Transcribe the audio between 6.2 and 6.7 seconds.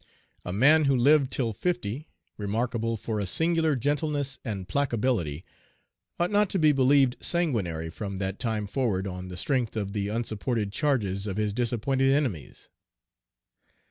not to